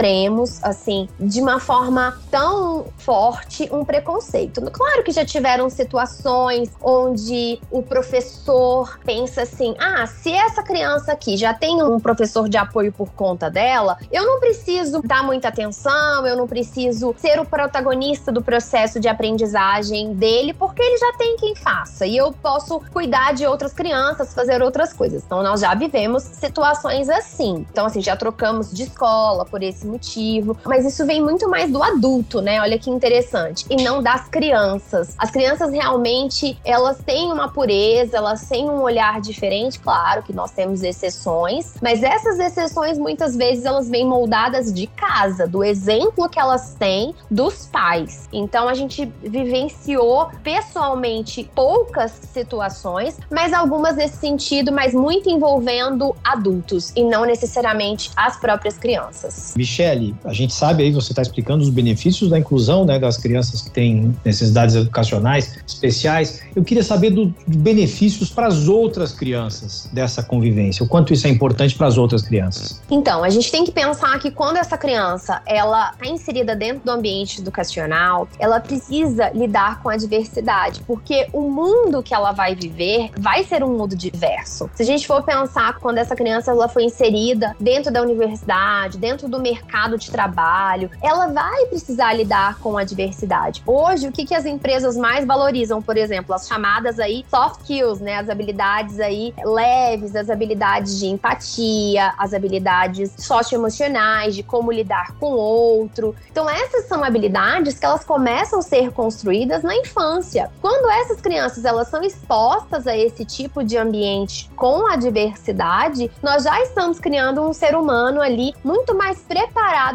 assim, 0.62 1.08
de 1.18 1.40
uma 1.40 1.60
forma 1.60 2.18
tão 2.30 2.86
forte 2.98 3.68
um 3.72 3.84
preconceito. 3.84 4.60
Claro 4.70 5.02
que 5.02 5.12
já 5.12 5.24
tiveram 5.24 5.68
situações 5.68 6.70
onde 6.82 7.60
o 7.70 7.82
professor 7.82 8.98
pensa 9.04 9.42
assim: 9.42 9.74
ah, 9.78 10.06
se 10.06 10.32
essa 10.32 10.62
criança 10.62 11.12
aqui 11.12 11.36
já 11.36 11.52
tem 11.52 11.82
um 11.82 11.98
professor 12.00 12.48
de 12.48 12.56
apoio 12.56 12.92
por 12.92 13.10
conta 13.12 13.50
dela, 13.50 13.98
eu 14.10 14.24
não 14.24 14.40
preciso 14.40 15.02
dar 15.02 15.22
muita 15.22 15.48
atenção, 15.48 16.26
eu 16.26 16.36
não 16.36 16.46
preciso 16.46 17.14
ser 17.18 17.38
o 17.40 17.44
protagonista 17.44 18.32
do 18.32 18.42
processo 18.42 18.98
de 19.00 19.08
aprendizagem 19.08 20.14
dele, 20.14 20.52
porque 20.54 20.82
ele 20.82 20.98
já 20.98 21.12
tem 21.14 21.36
quem 21.36 21.54
faça. 21.54 22.06
E 22.06 22.16
eu 22.16 22.32
posso 22.32 22.80
cuidar 22.92 23.32
de 23.32 23.46
outras 23.46 23.72
crianças, 23.72 24.34
fazer 24.34 24.62
outras 24.62 24.92
coisas. 24.92 25.22
Então, 25.24 25.42
nós 25.42 25.60
já 25.60 25.74
vivemos 25.74 26.22
situações 26.22 27.08
assim. 27.08 27.66
Então, 27.70 27.86
assim, 27.86 28.00
já 28.00 28.16
trocamos 28.16 28.70
de 28.70 28.84
escola 28.84 29.44
por 29.44 29.62
esse 29.62 29.86
motivo. 29.90 30.56
Mas 30.64 30.84
isso 30.84 31.04
vem 31.06 31.22
muito 31.22 31.48
mais 31.48 31.70
do 31.70 31.82
adulto, 31.82 32.40
né? 32.40 32.60
Olha 32.60 32.78
que 32.78 32.90
interessante. 32.90 33.64
E 33.68 33.76
não 33.82 34.02
das 34.02 34.28
crianças. 34.28 35.14
As 35.18 35.30
crianças 35.30 35.72
realmente, 35.72 36.58
elas 36.64 36.98
têm 37.04 37.32
uma 37.32 37.48
pureza, 37.48 38.16
elas 38.16 38.48
têm 38.48 38.68
um 38.68 38.80
olhar 38.82 39.20
diferente. 39.20 39.78
Claro 39.78 40.22
que 40.22 40.32
nós 40.32 40.50
temos 40.50 40.82
exceções, 40.82 41.74
mas 41.82 42.02
essas 42.02 42.38
exceções, 42.38 42.98
muitas 42.98 43.36
vezes, 43.36 43.64
elas 43.64 43.88
vêm 43.88 44.06
moldadas 44.06 44.72
de 44.72 44.86
casa, 44.86 45.46
do 45.46 45.64
exemplo 45.64 46.28
que 46.28 46.38
elas 46.38 46.74
têm 46.78 47.14
dos 47.30 47.66
pais. 47.66 48.28
Então, 48.32 48.68
a 48.68 48.74
gente 48.74 49.12
vivenciou 49.22 50.30
pessoalmente 50.42 51.50
poucas 51.54 52.12
situações, 52.32 53.18
mas 53.30 53.52
algumas 53.52 53.96
nesse 53.96 54.16
sentido, 54.16 54.72
mas 54.72 54.94
muito 54.94 55.28
envolvendo 55.28 56.14
adultos 56.22 56.92
e 56.94 57.02
não 57.02 57.24
necessariamente 57.24 58.10
as 58.16 58.38
próprias 58.38 58.76
crianças. 58.76 59.54
Michele, 59.80 60.14
a 60.24 60.32
gente 60.32 60.52
sabe 60.52 60.82
aí, 60.82 60.92
você 60.92 61.12
está 61.12 61.22
explicando 61.22 61.62
os 61.62 61.70
benefícios 61.70 62.30
da 62.30 62.38
inclusão 62.38 62.84
né, 62.84 62.98
das 62.98 63.16
crianças 63.16 63.62
que 63.62 63.70
têm 63.70 64.14
necessidades 64.24 64.74
educacionais 64.74 65.58
especiais. 65.66 66.42
Eu 66.54 66.62
queria 66.64 66.82
saber 66.82 67.10
dos 67.10 67.20
do 67.20 67.34
benefícios 67.46 68.30
para 68.30 68.46
as 68.46 68.68
outras 68.68 69.12
crianças 69.12 69.88
dessa 69.92 70.22
convivência, 70.22 70.84
o 70.84 70.88
quanto 70.88 71.12
isso 71.12 71.26
é 71.26 71.30
importante 71.30 71.74
para 71.74 71.86
as 71.86 71.98
outras 71.98 72.22
crianças. 72.22 72.80
Então, 72.90 73.22
a 73.22 73.30
gente 73.30 73.50
tem 73.50 73.64
que 73.64 73.72
pensar 73.72 74.18
que 74.18 74.30
quando 74.30 74.56
essa 74.56 74.76
criança 74.76 75.42
ela 75.46 75.92
está 75.92 76.06
inserida 76.06 76.54
dentro 76.56 76.84
do 76.84 76.90
ambiente 76.90 77.40
educacional, 77.40 78.28
ela 78.38 78.60
precisa 78.60 79.30
lidar 79.30 79.82
com 79.82 79.88
a 79.88 79.96
diversidade, 79.96 80.80
porque 80.86 81.28
o 81.32 81.42
mundo 81.42 82.02
que 82.02 82.14
ela 82.14 82.20
ela 82.20 82.32
vai 82.32 82.54
viver 82.54 83.10
vai 83.18 83.42
ser 83.44 83.64
um 83.64 83.76
mundo 83.76 83.96
diverso. 83.96 84.70
Se 84.74 84.82
a 84.82 84.86
gente 84.86 85.06
for 85.06 85.22
pensar 85.22 85.78
quando 85.78 85.98
essa 85.98 86.14
criança 86.14 86.50
ela 86.50 86.68
foi 86.68 86.84
inserida 86.84 87.56
dentro 87.58 87.92
da 87.92 88.02
universidade, 88.02 88.98
dentro 88.98 89.28
do 89.28 89.40
mercado 89.40 89.59
de 89.98 90.10
trabalho, 90.10 90.90
ela 91.02 91.28
vai 91.28 91.66
precisar 91.66 92.12
lidar 92.12 92.58
com 92.58 92.76
a 92.76 92.84
diversidade. 92.84 93.62
Hoje, 93.66 94.08
o 94.08 94.12
que, 94.12 94.24
que 94.24 94.34
as 94.34 94.44
empresas 94.44 94.96
mais 94.96 95.24
valorizam, 95.24 95.80
por 95.80 95.96
exemplo, 95.96 96.34
as 96.34 96.46
chamadas 96.46 96.98
aí 96.98 97.24
soft 97.28 97.60
skills, 97.60 98.00
né, 98.00 98.16
as 98.16 98.28
habilidades 98.28 99.00
aí 99.00 99.34
leves, 99.44 100.14
as 100.14 100.28
habilidades 100.28 100.98
de 100.98 101.06
empatia, 101.06 102.12
as 102.18 102.34
habilidades 102.34 103.12
socioemocionais, 103.16 104.34
de 104.34 104.42
como 104.42 104.72
lidar 104.72 105.14
com 105.18 105.32
o 105.32 105.36
outro. 105.36 106.14
Então, 106.30 106.48
essas 106.48 106.86
são 106.86 107.02
habilidades 107.04 107.78
que 107.78 107.86
elas 107.86 108.04
começam 108.04 108.58
a 108.58 108.62
ser 108.62 108.90
construídas 108.92 109.62
na 109.62 109.74
infância. 109.76 110.50
Quando 110.60 110.90
essas 110.90 111.20
crianças 111.20 111.64
elas 111.64 111.88
são 111.88 112.02
expostas 112.02 112.86
a 112.86 112.96
esse 112.96 113.24
tipo 113.24 113.64
de 113.64 113.76
ambiente 113.76 114.50
com 114.56 114.86
a 114.86 114.96
diversidade, 114.96 116.10
nós 116.22 116.44
já 116.44 116.60
estamos 116.62 116.98
criando 116.98 117.42
um 117.42 117.52
ser 117.52 117.74
humano 117.74 118.20
ali 118.20 118.52
muito 118.64 118.94
mais 118.94 119.20
preparado 119.20 119.49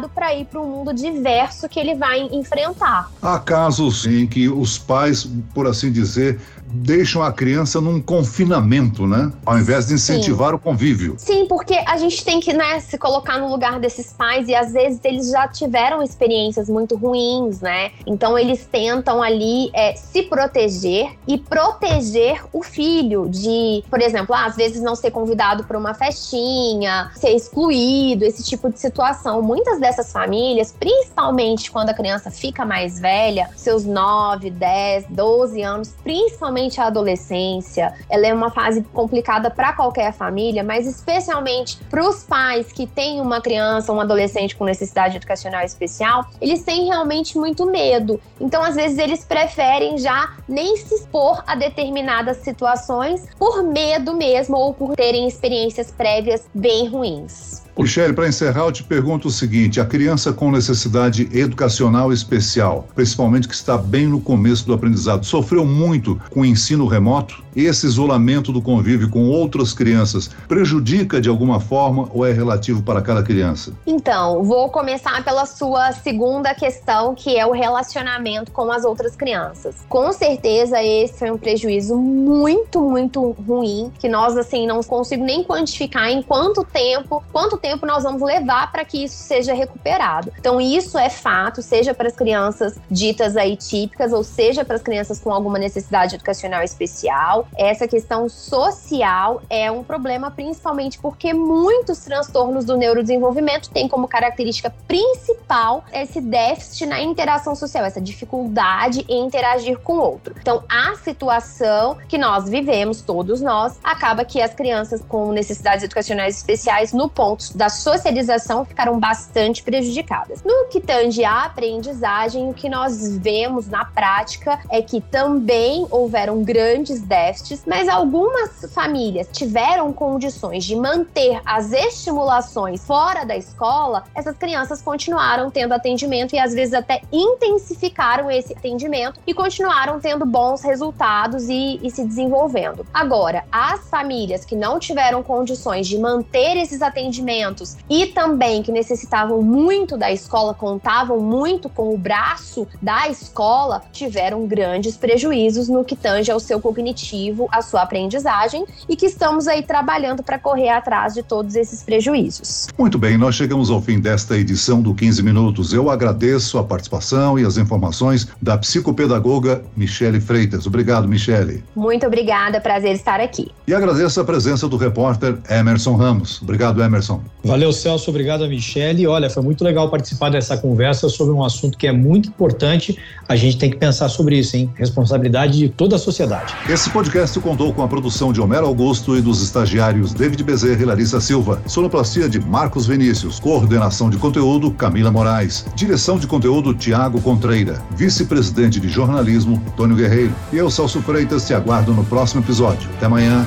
para 0.08 0.34
ir 0.34 0.44
para 0.46 0.60
um 0.60 0.66
mundo 0.66 0.92
diverso 0.92 1.68
que 1.68 1.78
ele 1.78 1.94
vai 1.94 2.20
enfrentar. 2.20 3.10
Há 3.22 3.38
casos 3.38 4.06
em 4.06 4.26
que 4.26 4.48
os 4.48 4.78
pais, 4.78 5.28
por 5.54 5.66
assim 5.66 5.90
dizer, 5.90 6.40
deixam 6.68 7.22
a 7.22 7.32
criança 7.32 7.80
num 7.80 8.00
confinamento, 8.00 9.06
né? 9.06 9.32
Ao 9.44 9.58
invés 9.58 9.86
de 9.86 9.94
incentivar 9.94 10.50
Sim. 10.50 10.56
o 10.56 10.58
convívio. 10.58 11.14
Sim, 11.18 11.46
porque 11.46 11.74
a 11.86 11.96
gente 11.96 12.24
tem 12.24 12.40
que 12.40 12.52
né, 12.52 12.80
se 12.80 12.98
colocar 12.98 13.38
no 13.38 13.50
lugar 13.50 13.78
desses 13.78 14.12
pais 14.12 14.48
e 14.48 14.54
às 14.54 14.72
vezes 14.72 15.00
eles 15.04 15.30
já 15.30 15.48
tiveram 15.48 16.02
experiências 16.02 16.68
muito 16.68 16.96
ruins, 16.96 17.60
né? 17.60 17.92
Então 18.06 18.38
eles 18.38 18.66
tentam 18.70 19.22
ali 19.22 19.70
é, 19.72 19.94
se 19.94 20.22
proteger 20.22 21.12
e 21.26 21.38
proteger 21.38 22.42
o 22.52 22.62
filho 22.62 23.28
de, 23.28 23.82
por 23.88 24.00
exemplo, 24.00 24.34
ah, 24.34 24.46
às 24.46 24.56
vezes 24.56 24.82
não 24.82 24.94
ser 24.94 25.10
convidado 25.10 25.64
para 25.64 25.78
uma 25.78 25.94
festinha, 25.94 27.10
ser 27.14 27.30
excluído, 27.30 28.24
esse 28.24 28.42
tipo 28.42 28.70
de 28.70 28.78
situação. 28.78 29.42
Muitas 29.42 29.80
dessas 29.80 30.12
famílias, 30.12 30.74
principalmente 30.78 31.70
quando 31.70 31.90
a 31.90 31.94
criança 31.94 32.30
fica 32.30 32.64
mais 32.64 32.98
velha, 32.98 33.48
seus 33.56 33.84
9, 33.84 34.50
10, 34.50 35.06
12 35.08 35.62
anos, 35.62 35.94
principalmente 36.02 36.65
principalmente 36.66 36.80
a 36.80 36.86
adolescência, 36.86 37.94
ela 38.08 38.26
é 38.26 38.34
uma 38.34 38.50
fase 38.50 38.82
complicada 38.92 39.50
para 39.50 39.72
qualquer 39.72 40.12
família, 40.12 40.62
mas 40.62 40.86
especialmente 40.86 41.78
para 41.88 42.06
os 42.06 42.24
pais 42.24 42.72
que 42.72 42.86
têm 42.86 43.20
uma 43.20 43.40
criança, 43.40 43.92
um 43.92 44.00
adolescente 44.00 44.56
com 44.56 44.64
necessidade 44.64 45.16
educacional 45.16 45.64
especial, 45.64 46.26
eles 46.40 46.62
têm 46.62 46.86
realmente 46.86 47.38
muito 47.38 47.66
medo. 47.66 48.20
Então, 48.40 48.62
às 48.62 48.74
vezes, 48.74 48.98
eles 48.98 49.24
preferem 49.24 49.98
já 49.98 50.34
nem 50.48 50.76
se 50.76 50.94
expor 50.94 51.42
a 51.46 51.54
determinadas 51.54 52.38
situações 52.38 53.26
por 53.38 53.62
medo 53.62 54.14
mesmo 54.14 54.56
ou 54.56 54.74
por 54.74 54.94
terem 54.96 55.26
experiências 55.26 55.90
prévias 55.90 56.48
bem 56.54 56.88
ruins. 56.88 57.65
Michele, 57.82 58.12
para 58.12 58.26
encerrar, 58.26 58.64
eu 58.64 58.72
te 58.72 58.82
pergunto 58.82 59.28
o 59.28 59.30
seguinte: 59.30 59.80
a 59.80 59.84
criança 59.84 60.32
com 60.32 60.50
necessidade 60.50 61.28
educacional 61.32 62.12
especial, 62.12 62.88
principalmente 62.96 63.46
que 63.46 63.54
está 63.54 63.78
bem 63.78 64.08
no 64.08 64.20
começo 64.20 64.66
do 64.66 64.72
aprendizado, 64.72 65.24
sofreu 65.24 65.64
muito 65.64 66.20
com 66.30 66.40
o 66.40 66.44
ensino 66.44 66.86
remoto? 66.86 67.44
Esse 67.54 67.86
isolamento 67.86 68.52
do 68.52 68.60
convívio 68.60 69.08
com 69.08 69.28
outras 69.28 69.72
crianças 69.72 70.28
prejudica 70.48 71.20
de 71.20 71.28
alguma 71.28 71.60
forma 71.60 72.08
ou 72.12 72.26
é 72.26 72.32
relativo 72.32 72.82
para 72.82 73.00
cada 73.00 73.22
criança? 73.22 73.72
Então, 73.86 74.42
vou 74.42 74.68
começar 74.68 75.24
pela 75.24 75.46
sua 75.46 75.92
segunda 75.92 76.54
questão, 76.54 77.14
que 77.14 77.38
é 77.38 77.46
o 77.46 77.52
relacionamento 77.52 78.52
com 78.52 78.70
as 78.70 78.84
outras 78.84 79.16
crianças. 79.16 79.76
Com 79.88 80.12
certeza, 80.12 80.82
esse 80.82 81.18
foi 81.18 81.30
um 81.30 81.38
prejuízo 81.38 81.96
muito, 81.96 82.80
muito 82.82 83.30
ruim, 83.46 83.90
que 83.98 84.08
nós, 84.08 84.36
assim, 84.36 84.66
não 84.66 84.82
consigo 84.82 85.24
nem 85.24 85.42
quantificar 85.42 86.10
em 86.10 86.20
quanto 86.20 86.62
tempo, 86.62 87.22
quanto 87.32 87.56
tempo 87.56 87.65
tempo 87.66 87.84
nós 87.84 88.04
vamos 88.04 88.22
levar 88.22 88.70
para 88.70 88.84
que 88.84 89.02
isso 89.02 89.16
seja 89.16 89.52
recuperado. 89.52 90.32
Então, 90.38 90.60
isso 90.60 90.96
é 90.96 91.10
fato, 91.10 91.60
seja 91.62 91.92
para 91.92 92.06
as 92.06 92.14
crianças 92.14 92.78
ditas 92.88 93.36
aí 93.36 93.56
típicas, 93.56 94.12
ou 94.12 94.22
seja 94.22 94.64
para 94.64 94.76
as 94.76 94.82
crianças 94.82 95.18
com 95.18 95.32
alguma 95.32 95.58
necessidade 95.58 96.14
educacional 96.14 96.62
especial. 96.62 97.48
Essa 97.56 97.88
questão 97.88 98.28
social 98.28 99.42
é 99.50 99.68
um 99.68 99.82
problema, 99.82 100.30
principalmente 100.30 100.96
porque 101.00 101.34
muitos 101.34 101.98
transtornos 101.98 102.64
do 102.64 102.76
neurodesenvolvimento 102.76 103.68
têm 103.70 103.88
como 103.88 104.06
característica 104.06 104.72
principal 104.86 105.84
esse 105.92 106.20
déficit 106.20 106.86
na 106.86 107.00
interação 107.00 107.56
social, 107.56 107.84
essa 107.84 108.00
dificuldade 108.00 109.04
em 109.08 109.24
interagir 109.26 109.78
com 109.80 109.94
o 109.94 110.00
outro. 110.00 110.36
Então, 110.40 110.62
a 110.68 110.94
situação 110.96 111.98
que 112.08 112.16
nós 112.16 112.48
vivemos, 112.48 113.00
todos 113.00 113.40
nós, 113.40 113.76
acaba 113.82 114.24
que 114.24 114.40
as 114.40 114.54
crianças 114.54 115.02
com 115.08 115.32
necessidades 115.32 115.82
educacionais 115.82 116.36
especiais, 116.36 116.92
no 116.92 117.08
ponto 117.08 117.55
da 117.56 117.70
socialização 117.70 118.66
ficaram 118.66 119.00
bastante 119.00 119.62
prejudicadas. 119.62 120.42
No 120.44 120.66
que 120.66 120.78
tange 120.78 121.24
à 121.24 121.44
aprendizagem, 121.44 122.50
o 122.50 122.54
que 122.54 122.68
nós 122.68 123.16
vemos 123.16 123.66
na 123.66 123.84
prática 123.84 124.60
é 124.70 124.82
que 124.82 125.00
também 125.00 125.86
houveram 125.90 126.42
grandes 126.42 127.00
déficits, 127.00 127.64
mas 127.66 127.88
algumas 127.88 128.66
famílias 128.74 129.28
tiveram 129.32 129.90
condições 129.90 130.64
de 130.64 130.76
manter 130.76 131.40
as 131.46 131.72
estimulações 131.72 132.86
fora 132.86 133.24
da 133.24 133.36
escola, 133.36 134.04
essas 134.14 134.36
crianças 134.36 134.82
continuaram 134.82 135.50
tendo 135.50 135.72
atendimento 135.72 136.34
e 136.34 136.38
às 136.38 136.52
vezes 136.52 136.74
até 136.74 137.00
intensificaram 137.10 138.30
esse 138.30 138.52
atendimento 138.52 139.18
e 139.26 139.32
continuaram 139.32 139.98
tendo 139.98 140.26
bons 140.26 140.62
resultados 140.62 141.48
e, 141.48 141.80
e 141.82 141.90
se 141.90 142.04
desenvolvendo. 142.04 142.86
Agora, 142.92 143.44
as 143.50 143.88
famílias 143.88 144.44
que 144.44 144.54
não 144.54 144.78
tiveram 144.78 145.22
condições 145.22 145.86
de 145.86 145.96
manter 145.98 146.58
esses 146.58 146.82
atendimentos 146.82 147.45
e 147.88 148.06
também 148.06 148.62
que 148.62 148.72
necessitavam 148.72 149.42
muito 149.42 149.96
da 149.96 150.10
escola, 150.10 150.54
contavam 150.54 151.20
muito 151.20 151.68
com 151.68 151.94
o 151.94 151.98
braço 151.98 152.66
da 152.80 153.08
escola, 153.08 153.82
tiveram 153.92 154.46
grandes 154.46 154.96
prejuízos 154.96 155.68
no 155.68 155.84
que 155.84 155.94
tange 155.94 156.30
ao 156.30 156.40
seu 156.40 156.60
cognitivo, 156.60 157.48
à 157.50 157.62
sua 157.62 157.82
aprendizagem 157.82 158.64
e 158.88 158.96
que 158.96 159.06
estamos 159.06 159.46
aí 159.46 159.62
trabalhando 159.62 160.22
para 160.22 160.38
correr 160.38 160.70
atrás 160.70 161.14
de 161.14 161.22
todos 161.22 161.54
esses 161.54 161.82
prejuízos. 161.82 162.68
Muito 162.78 162.98
bem, 162.98 163.16
nós 163.16 163.34
chegamos 163.34 163.70
ao 163.70 163.80
fim 163.80 164.00
desta 164.00 164.36
edição 164.36 164.80
do 164.80 164.94
15 164.94 165.22
Minutos. 165.22 165.72
Eu 165.72 165.90
agradeço 165.90 166.58
a 166.58 166.64
participação 166.64 167.38
e 167.38 167.44
as 167.44 167.56
informações 167.56 168.28
da 168.40 168.56
psicopedagoga 168.56 169.62
Michele 169.76 170.20
Freitas. 170.20 170.66
Obrigado, 170.66 171.08
Michele. 171.08 171.64
Muito 171.74 172.06
obrigada, 172.06 172.60
prazer 172.60 172.92
estar 172.92 173.20
aqui. 173.20 173.50
E 173.66 173.74
agradeço 173.74 174.20
a 174.20 174.24
presença 174.24 174.68
do 174.68 174.76
repórter 174.76 175.38
Emerson 175.48 175.96
Ramos. 175.96 176.40
Obrigado, 176.42 176.82
Emerson. 176.82 177.20
Valeu, 177.44 177.72
Celso. 177.72 178.10
Obrigado 178.10 178.44
a 178.44 178.48
Michele. 178.48 179.06
Olha, 179.06 179.30
foi 179.30 179.42
muito 179.42 179.62
legal 179.62 179.88
participar 179.88 180.30
dessa 180.30 180.56
conversa 180.56 181.08
sobre 181.08 181.32
um 181.32 181.44
assunto 181.44 181.78
que 181.78 181.86
é 181.86 181.92
muito 181.92 182.28
importante. 182.28 182.98
A 183.28 183.36
gente 183.36 183.56
tem 183.56 183.70
que 183.70 183.76
pensar 183.76 184.08
sobre 184.08 184.38
isso, 184.38 184.56
hein? 184.56 184.70
Responsabilidade 184.74 185.58
de 185.58 185.68
toda 185.68 185.96
a 185.96 185.98
sociedade. 185.98 186.54
Esse 186.68 186.90
podcast 186.90 187.38
contou 187.40 187.72
com 187.72 187.82
a 187.82 187.88
produção 187.88 188.32
de 188.32 188.40
Homero 188.40 188.66
Augusto 188.66 189.16
e 189.16 189.20
dos 189.20 189.42
estagiários 189.42 190.12
David 190.12 190.42
Bezerra 190.42 190.82
e 190.82 190.84
Larissa 190.84 191.20
Silva. 191.20 191.62
Sonoplastia 191.66 192.28
de 192.28 192.40
Marcos 192.40 192.86
Vinícius. 192.86 193.38
Coordenação 193.38 194.10
de 194.10 194.16
conteúdo 194.16 194.70
Camila 194.72 195.10
Moraes. 195.10 195.66
Direção 195.76 196.18
de 196.18 196.26
conteúdo 196.26 196.74
Tiago 196.74 197.20
Contreira. 197.20 197.80
Vice-presidente 197.96 198.80
de 198.80 198.88
jornalismo 198.88 199.62
Tônio 199.76 199.96
Guerreiro. 199.96 200.34
E 200.52 200.56
eu, 200.56 200.70
Celso 200.70 201.00
Freitas, 201.02 201.46
te 201.46 201.54
aguardo 201.54 201.92
no 201.92 202.04
próximo 202.04 202.42
episódio. 202.42 202.88
Até 202.96 203.06
amanhã. 203.06 203.46